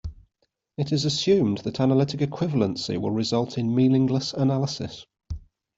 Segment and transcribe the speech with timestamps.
[0.79, 5.05] It is assumed that analytic equivalency will result in meaningless analysis.